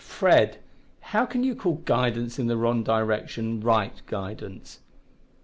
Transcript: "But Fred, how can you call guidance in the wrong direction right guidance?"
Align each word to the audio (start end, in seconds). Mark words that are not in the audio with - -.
"But 0.01 0.07
Fred, 0.15 0.57
how 1.13 1.27
can 1.27 1.43
you 1.43 1.53
call 1.53 1.75
guidance 1.75 2.39
in 2.39 2.47
the 2.47 2.57
wrong 2.57 2.81
direction 2.81 3.59
right 3.61 4.01
guidance?" 4.07 4.79